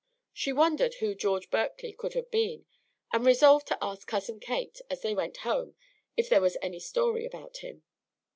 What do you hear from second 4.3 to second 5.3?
Kate as they